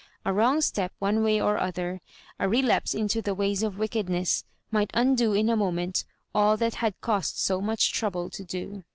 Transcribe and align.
A 0.25 0.33
wrong 0.33 0.61
step 0.61 0.91
one 0.97 1.23
way 1.23 1.39
or 1.39 1.59
other— 1.59 2.01
a 2.39 2.49
relapse 2.49 2.95
into 2.95 3.21
the 3.21 3.35
ways 3.35 3.61
of 3.61 3.75
wick^edness— 3.75 4.45
might 4.71 4.89
undo 4.95 5.33
in 5.33 5.47
a 5.47 5.55
moment 5.55 6.05
all 6.33 6.57
that 6.57 6.73
had 6.73 6.99
cost 7.01 7.39
so 7.39 7.61
much 7.61 7.91
trouble 7.93 8.27
to 8.31 8.43
do. 8.43 8.83